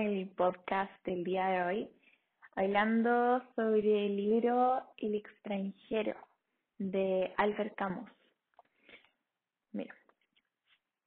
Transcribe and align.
El 0.00 0.30
podcast 0.30 0.90
del 1.04 1.24
día 1.24 1.46
de 1.48 1.62
hoy 1.62 1.90
hablando 2.56 3.42
sobre 3.54 4.06
el 4.06 4.16
libro 4.16 4.82
El 4.96 5.14
extranjero 5.14 6.16
de 6.78 7.34
Albert 7.36 7.74
Camus. 7.74 8.08
Mira, 9.72 9.94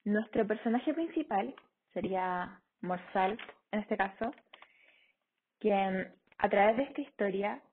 nuestro 0.04 0.46
personaje 0.46 0.94
principal 0.94 1.56
sería 1.92 2.62
Morsalt, 2.82 3.40
en 3.72 3.80
este 3.80 3.98
caso, 3.98 4.32
quien 5.58 6.14
a 6.38 6.50
través 6.50 6.78
de 6.78 6.84
esta 6.84 7.02
historia, 7.02 7.64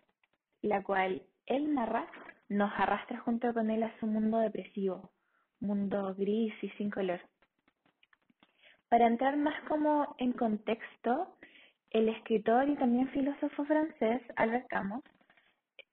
la 0.62 0.82
cual 0.82 1.22
él 1.44 1.74
narra, 1.74 2.10
nos 2.48 2.72
arrastra 2.78 3.18
junto 3.20 3.52
con 3.52 3.70
él 3.70 3.82
a 3.82 3.94
su 4.00 4.06
mundo 4.06 4.38
depresivo, 4.38 5.10
mundo 5.60 6.14
gris 6.14 6.54
y 6.62 6.70
sin 6.70 6.90
color 6.90 7.20
para 8.90 9.06
entrar 9.06 9.36
más 9.36 9.58
como 9.68 10.16
en 10.18 10.32
contexto, 10.32 11.28
el 11.90 12.08
escritor 12.08 12.68
y 12.68 12.74
también 12.74 13.08
filósofo 13.10 13.64
francés 13.64 14.20
Albert 14.34 14.66
Camus 14.68 15.04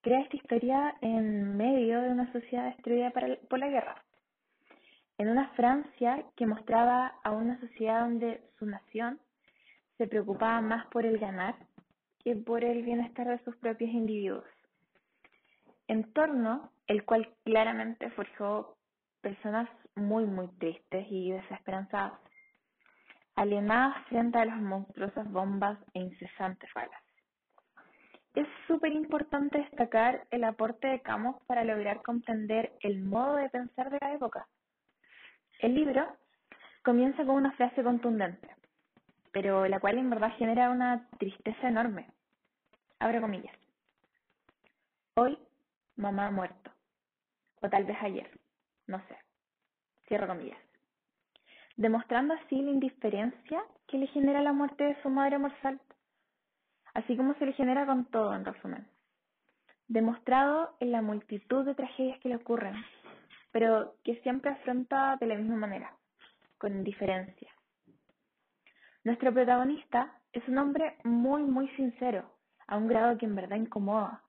crea 0.01 0.21
esta 0.21 0.35
historia 0.35 0.95
en 1.01 1.55
medio 1.55 2.01
de 2.01 2.09
una 2.09 2.31
sociedad 2.33 2.65
destruida 2.65 3.11
por 3.11 3.59
la 3.59 3.67
guerra. 3.69 4.03
En 5.19 5.29
una 5.29 5.49
Francia 5.49 6.25
que 6.35 6.47
mostraba 6.47 7.13
a 7.23 7.31
una 7.31 7.59
sociedad 7.59 8.01
donde 8.01 8.41
su 8.57 8.65
nación 8.65 9.19
se 9.97 10.07
preocupaba 10.07 10.59
más 10.61 10.87
por 10.87 11.05
el 11.05 11.19
ganar 11.19 11.55
que 12.23 12.35
por 12.35 12.63
el 12.63 12.81
bienestar 12.81 13.27
de 13.27 13.43
sus 13.43 13.55
propios 13.57 13.91
individuos. 13.91 14.45
Entorno 15.87 16.71
el 16.87 17.03
cual 17.05 17.29
claramente 17.43 18.09
forjó 18.11 18.75
personas 19.21 19.69
muy, 19.95 20.25
muy 20.25 20.47
tristes 20.57 21.05
y 21.09 21.31
desesperanzadas 21.31 22.13
alienadas 23.37 24.03
frente 24.07 24.39
a 24.39 24.45
las 24.45 24.59
monstruosas 24.59 25.31
bombas 25.31 25.77
e 25.93 25.99
incesantes 25.99 26.69
balas. 26.73 27.01
Es 28.33 28.47
súper 28.67 28.91
importante 28.91 29.59
destacar 29.59 30.27
el 30.31 30.43
aporte 30.43 30.87
de 30.87 31.01
Camus 31.01 31.37
para 31.45 31.63
lograr 31.63 32.01
comprender 32.01 32.73
el 32.81 33.03
modo 33.03 33.35
de 33.35 33.49
pensar 33.49 33.89
de 33.89 33.99
la 34.01 34.13
época. 34.13 34.47
El 35.59 35.75
libro 35.75 36.17
comienza 36.83 37.25
con 37.25 37.35
una 37.35 37.51
frase 37.53 37.83
contundente, 37.83 38.49
pero 39.31 39.67
la 39.67 39.79
cual 39.79 39.99
en 39.99 40.09
verdad 40.09 40.35
genera 40.37 40.71
una 40.71 41.07
tristeza 41.19 41.67
enorme. 41.67 42.07
Abro 42.99 43.21
comillas. 43.21 43.55
Hoy 45.15 45.37
mamá 45.95 46.27
ha 46.27 46.31
muerto, 46.31 46.71
o 47.61 47.69
tal 47.69 47.85
vez 47.85 47.97
ayer, 48.01 48.31
no 48.87 48.99
sé. 49.07 49.17
Cierro 50.07 50.27
comillas 50.27 50.66
demostrando 51.77 52.33
así 52.33 52.61
la 52.61 52.71
indiferencia 52.71 53.63
que 53.87 53.97
le 53.97 54.07
genera 54.07 54.41
la 54.41 54.51
muerte 54.51 54.83
de 54.83 55.01
su 55.01 55.09
madre 55.09 55.37
Morsalt, 55.37 55.81
así 56.93 57.15
como 57.15 57.35
se 57.35 57.45
le 57.45 57.53
genera 57.53 57.85
con 57.85 58.05
todo, 58.05 58.33
en 58.33 58.43
resumen. 58.43 58.87
Demostrado 59.87 60.75
en 60.79 60.91
la 60.91 61.01
multitud 61.01 61.63
de 61.63 61.75
tragedias 61.75 62.19
que 62.19 62.29
le 62.29 62.35
ocurren, 62.35 62.75
pero 63.51 63.95
que 64.03 64.19
siempre 64.21 64.51
afronta 64.51 65.15
de 65.17 65.27
la 65.27 65.35
misma 65.35 65.55
manera, 65.55 65.93
con 66.57 66.73
indiferencia. 66.73 67.51
Nuestro 69.03 69.31
protagonista 69.31 70.19
es 70.33 70.45
un 70.49 70.57
hombre 70.57 70.97
muy, 71.03 71.43
muy 71.43 71.69
sincero, 71.69 72.29
a 72.67 72.75
un 72.75 72.87
grado 72.87 73.17
que 73.17 73.25
en 73.25 73.35
verdad 73.35 73.55
incomoda, 73.55 74.23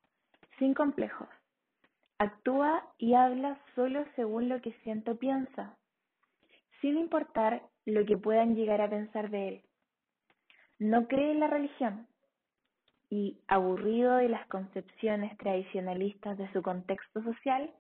sin 0.59 0.75
complejos. 0.75 1.29
Actúa 2.19 2.85
y 2.99 3.15
habla 3.15 3.59
solo 3.75 4.05
según 4.15 4.49
lo 4.49 4.61
que 4.61 4.73
siente 4.85 5.11
o 5.13 5.19
piensa, 5.19 5.77
sin 6.81 6.97
importar 6.99 7.63
lo 7.85 8.05
que 8.05 8.17
puedan 8.17 8.55
llegar 8.55 8.81
a 8.81 8.91
pensar 8.91 9.31
de 9.31 9.49
él. 9.49 9.63
No 10.79 11.09
cree 11.09 11.33
en 11.33 11.41
la 11.41 11.49
religión 11.49 12.07
y, 13.11 13.41
aburrido 13.49 14.17
de 14.17 14.29
las 14.29 14.47
concepciones 14.49 15.37
tradicionalistas 15.39 16.37
de 16.39 16.53
su 16.53 16.63
contexto 16.63 17.23
social, 17.23 17.71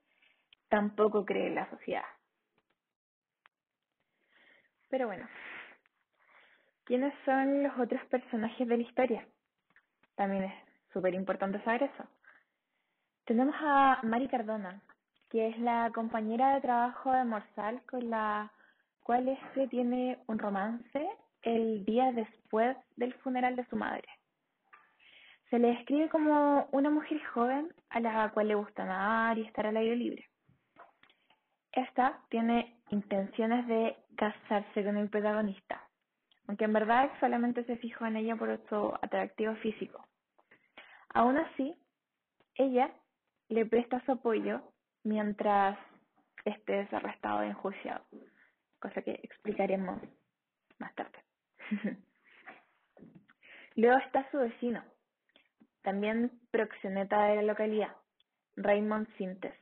tampoco 0.69 1.25
cree 1.25 1.48
en 1.48 1.54
la 1.54 1.70
sociedad. 1.70 2.04
Pero 4.88 5.06
bueno, 5.06 5.28
¿quiénes 6.84 7.12
son 7.25 7.62
los 7.62 7.78
otros 7.78 8.03
personajes 8.06 8.66
de 8.66 8.76
la 8.76 8.82
historia? 8.82 9.28
También 10.16 10.44
es 10.44 10.54
súper 10.92 11.15
importante 11.15 11.62
saber 11.62 11.84
eso. 11.84 12.04
Tenemos 13.26 13.54
a 13.59 14.00
Mari 14.03 14.26
Cardona, 14.28 14.82
que 15.28 15.48
es 15.48 15.59
la 15.59 15.91
compañera 15.94 16.54
de 16.54 16.62
trabajo 16.62 17.12
de 17.12 17.25
Morsal 17.25 17.82
con 17.84 18.09
la 18.09 18.50
cual 19.08 19.26
este 19.26 19.69
tiene 19.69 20.19
un 20.26 20.38
romance 20.38 21.08
el 21.41 21.82
día 21.86 22.12
después 22.12 22.76
del 22.96 23.14
funeral 23.14 23.56
de 23.56 23.64
su 23.69 23.74
madre. 23.74 24.06
Se 25.48 25.58
le 25.58 25.69
describe 25.69 26.10
como 26.10 26.69
una 26.72 26.91
mujer 26.91 27.18
joven 27.32 27.72
a 27.88 28.00
la 28.00 28.30
cual 28.34 28.48
le 28.48 28.54
gusta 28.54 28.84
nadar 28.84 29.38
y 29.38 29.47
estar 29.47 29.64
al 29.64 29.78
aire 29.78 29.97
libre. 29.97 30.28
Esta 31.72 32.20
tiene 32.28 32.82
intenciones 32.91 33.66
de 33.66 33.97
casarse 34.14 34.84
con 34.84 34.98
el 34.98 35.08
protagonista, 35.08 35.88
aunque 36.47 36.66
en 36.66 36.74
verdad 36.74 37.10
solamente 37.18 37.64
se 37.64 37.78
fijó 37.78 38.04
en 38.04 38.16
ella 38.16 38.36
por 38.36 38.60
su 38.68 38.92
atractivo 39.00 39.54
físico. 39.54 40.06
Aún 41.14 41.38
así, 41.38 41.74
ella 42.56 42.91
le 43.48 43.64
presta 43.64 44.04
su 44.04 44.12
apoyo 44.12 44.60
mientras 45.02 45.78
esté 46.44 46.74
desarrestado 46.74 47.41
e 47.41 47.47
enjuiciado 47.47 48.04
cosa 48.78 49.03
que 49.03 49.21
explicaremos 49.22 50.00
más 50.78 50.94
tarde. 50.94 51.19
Luego 53.77 53.99
está 53.99 54.28
su 54.31 54.39
vecino, 54.39 54.83
también 55.83 56.33
proxeneta 56.50 57.25
de 57.27 57.37
la 57.37 57.43
localidad, 57.43 57.94
Raymond 58.56 59.09
Sintes, 59.16 59.55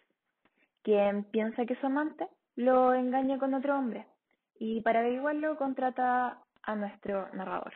quien 0.83 1.25
piensa 1.25 1.67
que 1.67 1.77
su 1.77 1.87
amante 1.87 2.27
lo 2.55 2.95
engaña 2.95 3.39
con 3.39 3.53
otro 3.55 3.77
hombre 3.77 4.07
y 4.59 4.81
para 4.81 5.01
averiguarlo 5.01 5.57
contrata 5.57 6.43
a 6.63 6.75
nuestro 6.75 7.29
narrador. 7.35 7.75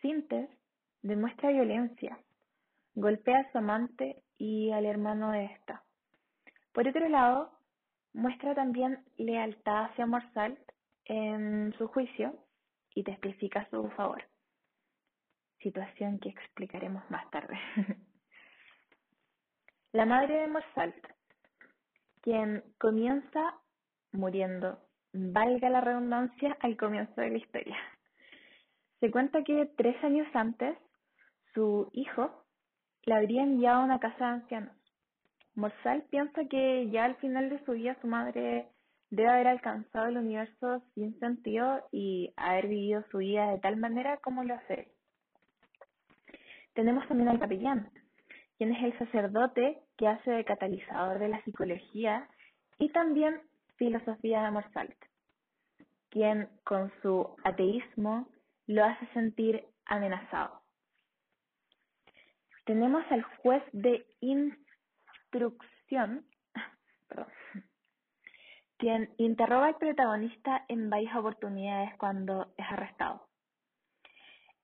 Sintes 0.00 0.48
demuestra 1.02 1.50
violencia, 1.50 2.18
golpea 2.94 3.40
a 3.40 3.52
su 3.52 3.58
amante 3.58 4.22
y 4.38 4.70
al 4.72 4.86
hermano 4.86 5.32
de 5.32 5.44
esta. 5.44 5.82
Por 6.72 6.88
otro 6.88 7.08
lado, 7.08 7.52
Muestra 8.12 8.54
también 8.54 9.04
lealtad 9.18 9.84
hacia 9.84 10.06
Morsalt 10.06 10.58
en 11.04 11.72
su 11.78 11.86
juicio 11.88 12.34
y 12.94 13.04
testifica 13.04 13.60
a 13.60 13.70
su 13.70 13.88
favor. 13.90 14.24
Situación 15.60 16.18
que 16.18 16.30
explicaremos 16.30 17.08
más 17.10 17.30
tarde. 17.30 17.58
La 19.92 20.06
madre 20.06 20.40
de 20.40 20.46
Morsalt, 20.48 21.06
quien 22.22 22.64
comienza 22.78 23.54
muriendo, 24.12 24.78
valga 25.12 25.68
la 25.68 25.80
redundancia, 25.80 26.56
al 26.60 26.76
comienzo 26.76 27.20
de 27.20 27.30
la 27.30 27.38
historia. 27.38 27.76
Se 29.00 29.10
cuenta 29.10 29.42
que 29.42 29.66
tres 29.76 30.02
años 30.04 30.28
antes, 30.34 30.76
su 31.54 31.90
hijo 31.92 32.44
le 33.02 33.14
habría 33.14 33.42
enviado 33.42 33.80
a 33.80 33.84
una 33.84 33.98
casa 33.98 34.18
de 34.18 34.30
ancianos 34.32 34.79
Morsal 35.54 36.02
piensa 36.10 36.44
que 36.44 36.88
ya 36.90 37.04
al 37.04 37.16
final 37.16 37.50
de 37.50 37.64
su 37.64 37.72
vida 37.72 37.96
su 38.00 38.06
madre 38.06 38.68
debe 39.10 39.28
haber 39.28 39.48
alcanzado 39.48 40.06
el 40.06 40.18
universo 40.18 40.82
sin 40.94 41.18
sentido 41.18 41.84
y 41.90 42.32
haber 42.36 42.68
vivido 42.68 43.04
su 43.10 43.18
vida 43.18 43.50
de 43.50 43.58
tal 43.58 43.76
manera 43.76 44.18
como 44.18 44.44
lo 44.44 44.54
hace. 44.54 44.88
Tenemos 46.74 47.06
también 47.08 47.28
al 47.28 47.40
capellán, 47.40 47.90
quien 48.56 48.72
es 48.74 48.82
el 48.84 48.98
sacerdote 48.98 49.78
que 49.96 50.06
hace 50.06 50.30
de 50.30 50.44
catalizador 50.44 51.18
de 51.18 51.28
la 51.28 51.42
psicología 51.42 52.28
y 52.78 52.90
también 52.90 53.40
filosofía 53.76 54.44
de 54.44 54.50
Morsalt, 54.52 54.96
quien 56.10 56.48
con 56.64 56.92
su 57.02 57.36
ateísmo 57.42 58.28
lo 58.66 58.84
hace 58.84 59.06
sentir 59.08 59.64
amenazado. 59.86 60.60
Tenemos 62.66 63.04
al 63.10 63.22
juez 63.22 63.62
de 63.72 64.06
instrucción, 65.30 66.26
quien 68.78 69.10
interroga 69.18 69.66
al 69.66 69.76
protagonista 69.76 70.64
en 70.68 70.90
varias 70.90 71.14
oportunidades 71.16 71.96
cuando 71.98 72.52
es 72.56 72.66
arrestado. 72.68 73.28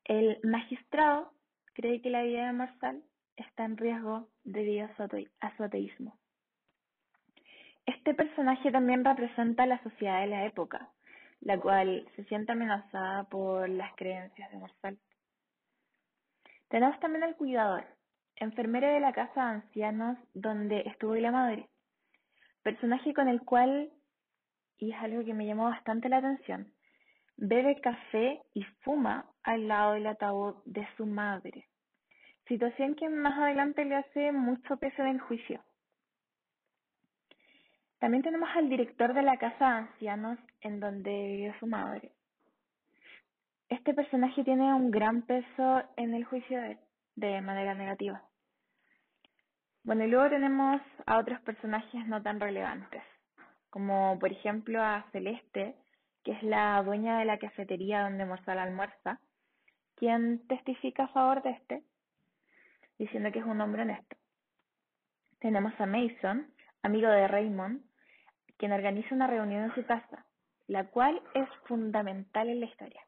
El 0.04 0.38
magistrado 0.42 1.32
cree 1.74 2.00
que 2.00 2.10
la 2.10 2.22
vida 2.22 2.46
de 2.46 2.52
Marsal 2.52 3.02
está 3.36 3.64
en 3.64 3.76
riesgo 3.76 4.28
debido 4.44 4.88
a 5.40 5.56
su 5.56 5.62
ateísmo. 5.64 6.18
Este 7.84 8.14
personaje 8.14 8.72
también 8.72 9.04
representa 9.04 9.66
la 9.66 9.82
sociedad 9.82 10.20
de 10.20 10.28
la 10.28 10.46
época, 10.46 10.90
la 11.40 11.60
cual 11.60 12.08
se 12.16 12.24
siente 12.24 12.52
amenazada 12.52 13.24
por 13.24 13.68
las 13.68 13.94
creencias 13.94 14.50
de 14.50 14.58
Marsal. 14.58 14.98
Tenemos 16.68 16.98
también 16.98 17.22
al 17.22 17.36
cuidador, 17.36 17.84
enfermera 18.36 18.92
de 18.92 19.00
la 19.00 19.12
casa 19.12 19.44
de 19.44 19.50
ancianos 19.56 20.18
donde 20.34 20.80
estuvo 20.86 21.14
la 21.14 21.32
madre, 21.32 21.68
personaje 22.62 23.14
con 23.14 23.28
el 23.28 23.40
cual, 23.42 23.90
y 24.78 24.92
es 24.92 24.98
algo 25.00 25.24
que 25.24 25.34
me 25.34 25.46
llamó 25.46 25.64
bastante 25.64 26.08
la 26.08 26.18
atención, 26.18 26.72
bebe 27.36 27.80
café 27.80 28.40
y 28.54 28.62
fuma 28.82 29.30
al 29.42 29.68
lado 29.68 29.92
del 29.92 30.06
ataúd 30.06 30.56
de 30.64 30.86
su 30.96 31.06
madre, 31.06 31.66
situación 32.46 32.94
que 32.94 33.08
más 33.08 33.38
adelante 33.38 33.84
le 33.84 33.96
hace 33.96 34.32
mucho 34.32 34.76
peso 34.76 35.02
en 35.02 35.08
el 35.08 35.20
juicio. 35.20 35.62
También 37.98 38.22
tenemos 38.22 38.48
al 38.54 38.68
director 38.68 39.14
de 39.14 39.22
la 39.22 39.38
casa 39.38 39.64
de 39.64 39.78
ancianos 39.78 40.38
en 40.60 40.80
donde 40.80 41.10
vive 41.10 41.58
su 41.58 41.66
madre. 41.66 42.12
Este 43.68 43.94
personaje 43.94 44.44
tiene 44.44 44.74
un 44.74 44.90
gran 44.90 45.22
peso 45.22 45.82
en 45.96 46.14
el 46.14 46.24
juicio 46.24 46.60
de, 46.60 46.78
de 47.16 47.40
manera 47.40 47.74
negativa. 47.74 48.22
Bueno, 49.82 50.04
y 50.04 50.08
luego 50.08 50.28
tenemos 50.28 50.80
a 51.06 51.18
otros 51.18 51.40
personajes 51.40 52.06
no 52.06 52.22
tan 52.22 52.40
relevantes, 52.40 53.02
como 53.70 54.18
por 54.18 54.32
ejemplo 54.32 54.82
a 54.82 55.06
Celeste, 55.12 55.76
que 56.24 56.32
es 56.32 56.42
la 56.42 56.82
dueña 56.82 57.18
de 57.18 57.24
la 57.24 57.38
cafetería 57.38 58.02
donde 58.02 58.26
Morsal 58.26 58.58
almuerza, 58.58 59.20
quien 59.94 60.46
testifica 60.48 61.04
a 61.04 61.08
favor 61.08 61.42
de 61.42 61.50
este, 61.50 61.82
diciendo 62.98 63.30
que 63.32 63.38
es 63.38 63.44
un 63.44 63.60
hombre 63.60 63.82
honesto. 63.82 64.16
Tenemos 65.38 65.72
a 65.80 65.86
Mason, 65.86 66.52
amigo 66.82 67.08
de 67.08 67.28
Raymond, 67.28 67.82
quien 68.56 68.72
organiza 68.72 69.14
una 69.14 69.26
reunión 69.26 69.64
en 69.64 69.74
su 69.74 69.84
casa, 69.86 70.26
la 70.66 70.88
cual 70.88 71.22
es 71.34 71.48
fundamental 71.66 72.48
en 72.48 72.60
la 72.60 72.66
historia. 72.66 73.05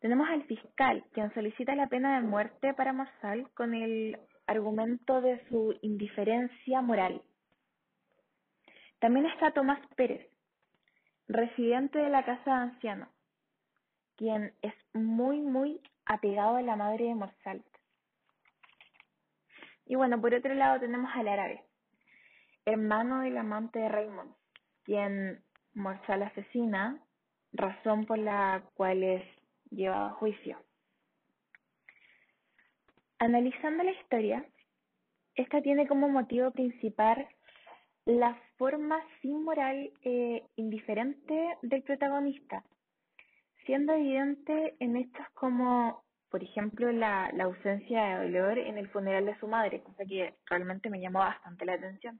Tenemos 0.00 0.28
al 0.28 0.44
fiscal, 0.44 1.04
quien 1.12 1.32
solicita 1.34 1.74
la 1.74 1.88
pena 1.88 2.20
de 2.20 2.26
muerte 2.26 2.72
para 2.74 2.92
Morsal 2.92 3.50
con 3.54 3.74
el 3.74 4.16
argumento 4.46 5.20
de 5.20 5.44
su 5.48 5.76
indiferencia 5.82 6.80
moral. 6.80 7.20
También 9.00 9.26
está 9.26 9.50
Tomás 9.50 9.80
Pérez, 9.96 10.28
residente 11.26 11.98
de 11.98 12.10
la 12.10 12.24
casa 12.24 12.44
de 12.44 12.56
ancianos, 12.56 13.08
quien 14.16 14.54
es 14.62 14.74
muy, 14.92 15.40
muy 15.40 15.80
apegado 16.06 16.56
a 16.56 16.62
la 16.62 16.76
madre 16.76 17.06
de 17.06 17.14
Morsal. 17.14 17.64
Y 19.84 19.96
bueno, 19.96 20.20
por 20.20 20.32
otro 20.32 20.54
lado 20.54 20.78
tenemos 20.78 21.10
al 21.14 21.28
árabe, 21.28 21.64
hermano 22.64 23.20
del 23.22 23.36
amante 23.36 23.80
de 23.80 23.88
Raymond, 23.88 24.32
quien 24.84 25.42
Morsal 25.74 26.22
asesina, 26.22 27.02
razón 27.52 28.04
por 28.06 28.18
la 28.18 28.62
cual 28.74 29.02
es 29.02 29.37
llevado 29.70 30.06
a 30.06 30.12
juicio. 30.14 30.58
Analizando 33.18 33.82
la 33.82 33.92
historia, 33.92 34.44
esta 35.34 35.60
tiene 35.60 35.86
como 35.86 36.08
motivo 36.08 36.50
principal 36.50 37.28
la 38.04 38.40
forma 38.56 39.00
sin 39.20 39.44
moral 39.44 39.90
e 40.02 40.42
indiferente 40.56 41.56
del 41.62 41.82
protagonista, 41.82 42.64
siendo 43.66 43.92
evidente 43.92 44.76
en 44.80 44.96
hechos 44.96 45.26
como, 45.34 46.04
por 46.30 46.42
ejemplo, 46.42 46.90
la, 46.90 47.30
la 47.34 47.44
ausencia 47.44 48.02
de 48.02 48.24
dolor 48.24 48.58
en 48.58 48.78
el 48.78 48.88
funeral 48.88 49.26
de 49.26 49.38
su 49.38 49.46
madre, 49.46 49.82
cosa 49.82 50.04
que 50.06 50.34
realmente 50.46 50.88
me 50.88 51.00
llamó 51.00 51.18
bastante 51.18 51.66
la 51.66 51.74
atención. 51.74 52.18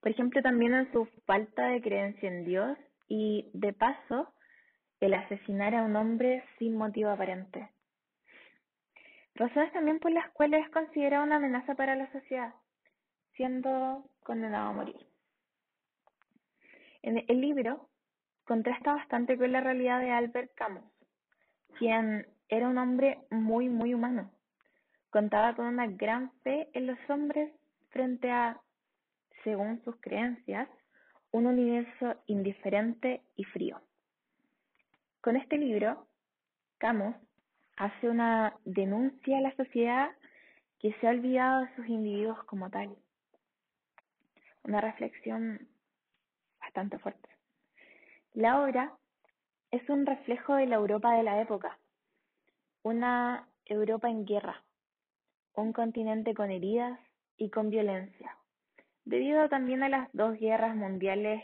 Por 0.00 0.10
ejemplo, 0.10 0.42
también 0.42 0.74
en 0.74 0.92
su 0.92 1.06
falta 1.24 1.68
de 1.68 1.80
creencia 1.80 2.28
en 2.28 2.44
Dios 2.44 2.76
y, 3.08 3.48
de 3.54 3.72
paso, 3.72 4.33
el 5.04 5.14
asesinar 5.14 5.74
a 5.74 5.82
un 5.82 5.96
hombre 5.96 6.44
sin 6.58 6.76
motivo 6.76 7.10
aparente 7.10 7.68
razones 9.34 9.72
también 9.72 9.98
por 9.98 10.12
las 10.12 10.30
cuales 10.30 10.64
es 10.64 10.70
considerado 10.70 11.24
una 11.24 11.36
amenaza 11.36 11.74
para 11.74 11.96
la 11.96 12.10
sociedad, 12.12 12.54
siendo 13.36 14.04
condenado 14.22 14.68
a 14.68 14.72
morir. 14.72 15.06
En 17.02 17.24
el 17.28 17.40
libro 17.40 17.88
contrasta 18.44 18.94
bastante 18.94 19.36
con 19.36 19.52
la 19.52 19.60
realidad 19.60 20.00
de 20.00 20.10
Albert 20.10 20.54
Camus, 20.54 20.84
quien 21.78 22.26
era 22.48 22.68
un 22.68 22.78
hombre 22.78 23.18
muy, 23.30 23.68
muy 23.68 23.94
humano. 23.94 24.30
Contaba 25.10 25.54
con 25.54 25.66
una 25.66 25.86
gran 25.86 26.30
fe 26.42 26.68
en 26.72 26.86
los 26.86 26.98
hombres 27.08 27.52
frente 27.90 28.30
a, 28.30 28.60
según 29.42 29.82
sus 29.84 29.96
creencias, 30.00 30.68
un 31.30 31.46
universo 31.46 32.16
indiferente 32.26 33.22
y 33.36 33.44
frío. 33.44 33.80
Con 35.24 35.36
este 35.36 35.56
libro, 35.56 36.06
Camus 36.76 37.16
hace 37.78 38.10
una 38.10 38.58
denuncia 38.66 39.38
a 39.38 39.40
la 39.40 39.56
sociedad 39.56 40.10
que 40.78 40.92
se 41.00 41.06
ha 41.06 41.12
olvidado 41.12 41.62
de 41.62 41.76
sus 41.76 41.86
individuos 41.86 42.44
como 42.44 42.68
tal. 42.68 42.94
Una 44.64 44.82
reflexión 44.82 45.66
bastante 46.60 46.98
fuerte. 46.98 47.26
La 48.34 48.62
obra 48.62 48.92
es 49.70 49.88
un 49.88 50.04
reflejo 50.04 50.56
de 50.56 50.66
la 50.66 50.76
Europa 50.76 51.16
de 51.16 51.22
la 51.22 51.40
época, 51.40 51.78
una 52.82 53.48
Europa 53.64 54.10
en 54.10 54.26
guerra, 54.26 54.62
un 55.54 55.72
continente 55.72 56.34
con 56.34 56.50
heridas 56.50 57.00
y 57.38 57.48
con 57.48 57.70
violencia, 57.70 58.36
debido 59.06 59.48
también 59.48 59.84
a 59.84 59.88
las 59.88 60.12
dos 60.12 60.38
guerras 60.38 60.76
mundiales 60.76 61.42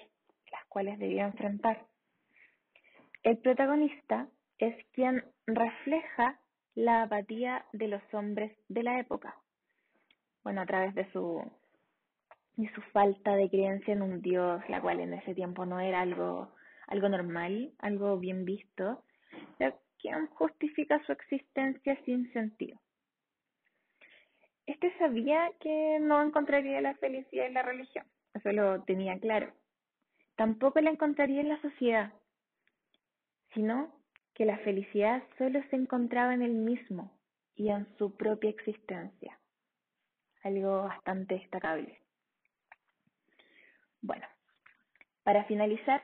las 0.52 0.66
cuales 0.66 0.98
debía 0.98 1.24
enfrentar. 1.24 1.89
El 3.22 3.38
protagonista 3.38 4.28
es 4.58 4.74
quien 4.92 5.24
refleja 5.46 6.40
la 6.74 7.02
apatía 7.02 7.66
de 7.72 7.88
los 7.88 8.02
hombres 8.14 8.56
de 8.68 8.82
la 8.82 8.98
época. 8.98 9.36
Bueno, 10.42 10.62
a 10.62 10.66
través 10.66 10.94
de 10.94 11.10
su, 11.12 11.42
de 12.56 12.72
su 12.72 12.80
falta 12.92 13.34
de 13.36 13.50
creencia 13.50 13.92
en 13.92 14.00
un 14.00 14.22
Dios, 14.22 14.62
la 14.70 14.80
cual 14.80 15.00
en 15.00 15.12
ese 15.12 15.34
tiempo 15.34 15.66
no 15.66 15.80
era 15.80 16.00
algo, 16.00 16.54
algo 16.86 17.08
normal, 17.10 17.72
algo 17.78 18.18
bien 18.18 18.44
visto, 18.46 19.04
quien 20.00 20.26
justifica 20.28 20.98
su 21.04 21.12
existencia 21.12 21.98
sin 22.06 22.32
sentido. 22.32 22.80
Este 24.66 24.96
sabía 24.98 25.50
que 25.60 25.98
no 26.00 26.22
encontraría 26.22 26.80
la 26.80 26.94
felicidad 26.94 27.46
en 27.46 27.54
la 27.54 27.62
religión, 27.62 28.06
eso 28.32 28.50
lo 28.52 28.82
tenía 28.84 29.18
claro. 29.18 29.52
Tampoco 30.36 30.80
la 30.80 30.90
encontraría 30.90 31.42
en 31.42 31.50
la 31.50 31.60
sociedad, 31.60 32.14
sino 33.54 33.92
que 34.34 34.44
la 34.44 34.58
felicidad 34.58 35.22
solo 35.38 35.60
se 35.70 35.76
encontraba 35.76 36.34
en 36.34 36.42
él 36.42 36.52
mismo 36.52 37.12
y 37.56 37.70
en 37.70 37.86
su 37.98 38.16
propia 38.16 38.50
existencia. 38.50 39.38
Algo 40.42 40.84
bastante 40.84 41.34
destacable. 41.34 42.00
Bueno, 44.00 44.26
para 45.24 45.44
finalizar, 45.44 46.02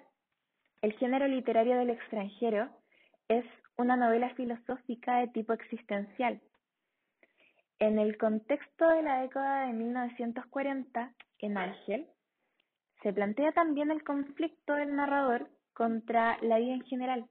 el 0.82 0.92
género 0.94 1.26
literario 1.26 1.76
del 1.78 1.90
extranjero 1.90 2.68
es 3.28 3.44
una 3.78 3.96
novela 3.96 4.34
filosófica 4.34 5.18
de 5.18 5.28
tipo 5.28 5.52
existencial. 5.52 6.40
En 7.78 7.98
el 7.98 8.18
contexto 8.18 8.88
de 8.88 9.02
la 9.02 9.22
década 9.22 9.66
de 9.66 9.72
1940, 9.72 11.12
en 11.38 11.58
Ángel, 11.58 12.06
se 13.02 13.12
plantea 13.12 13.52
también 13.52 13.90
el 13.90 14.02
conflicto 14.04 14.74
del 14.74 14.94
narrador 14.94 15.48
contra 15.72 16.38
la 16.42 16.58
vida 16.58 16.74
en 16.74 16.84
general, 16.84 17.28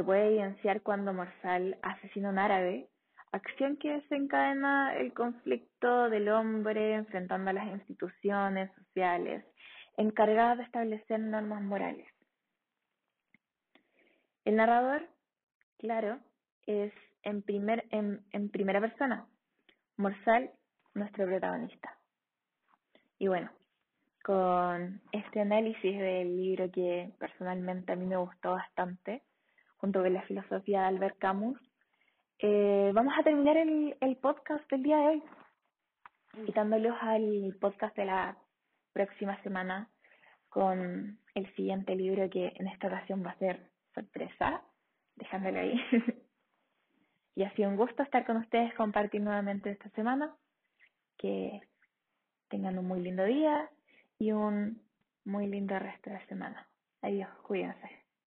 se 0.00 0.04
puede 0.04 0.28
evidenciar 0.28 0.80
cuando 0.80 1.12
Morsal 1.12 1.76
asesina 1.82 2.30
un 2.30 2.38
árabe, 2.38 2.88
acción 3.32 3.76
que 3.76 3.92
desencadena 3.92 4.96
el 4.96 5.12
conflicto 5.12 6.08
del 6.08 6.30
hombre 6.30 6.94
enfrentando 6.94 7.50
a 7.50 7.52
las 7.52 7.66
instituciones 7.66 8.70
sociales 8.76 9.44
encargadas 9.98 10.56
de 10.56 10.64
establecer 10.64 11.20
normas 11.20 11.60
morales. 11.60 12.08
El 14.46 14.56
narrador, 14.56 15.06
claro, 15.76 16.18
es 16.66 16.94
en, 17.22 17.42
primer, 17.42 17.84
en 17.90 18.48
primera 18.50 18.80
persona, 18.80 19.26
Morsal, 19.98 20.50
nuestro 20.94 21.26
protagonista. 21.26 21.94
Y 23.18 23.28
bueno, 23.28 23.50
con 24.24 25.02
este 25.12 25.40
análisis 25.40 25.98
del 25.98 26.38
libro 26.38 26.70
que 26.70 27.12
personalmente 27.18 27.92
a 27.92 27.96
mí 27.96 28.06
me 28.06 28.16
gustó 28.16 28.52
bastante, 28.52 29.22
junto 29.80 30.02
con 30.02 30.12
la 30.12 30.22
filosofía 30.22 30.82
de 30.82 30.86
Albert 30.86 31.18
Camus. 31.18 31.58
Eh, 32.38 32.90
vamos 32.94 33.14
a 33.18 33.22
terminar 33.22 33.56
el, 33.56 33.96
el 34.00 34.16
podcast 34.16 34.68
del 34.70 34.82
día 34.82 34.98
de 34.98 35.06
hoy, 35.06 35.22
invitándolos 36.34 36.96
al 37.00 37.56
podcast 37.60 37.96
de 37.96 38.04
la 38.04 38.36
próxima 38.92 39.42
semana 39.42 39.88
con 40.48 41.18
el 41.34 41.54
siguiente 41.54 41.94
libro 41.94 42.28
que 42.28 42.52
en 42.56 42.66
esta 42.66 42.88
ocasión 42.88 43.24
va 43.24 43.30
a 43.30 43.38
ser 43.38 43.70
sorpresa, 43.94 44.62
dejándolo 45.16 45.60
ahí. 45.60 45.80
y 47.34 47.44
ha 47.44 47.54
sido 47.54 47.70
un 47.70 47.76
gusto 47.76 48.02
estar 48.02 48.26
con 48.26 48.36
ustedes, 48.36 48.74
compartir 48.74 49.20
nuevamente 49.20 49.70
esta 49.70 49.88
semana. 49.90 50.34
Que 51.16 51.60
tengan 52.48 52.78
un 52.78 52.86
muy 52.86 53.00
lindo 53.00 53.24
día 53.24 53.70
y 54.18 54.32
un 54.32 54.82
muy 55.24 55.46
lindo 55.46 55.78
resto 55.78 56.10
de 56.10 56.26
semana. 56.26 56.66
Adiós, 57.02 57.30
cuídense. 57.42 57.99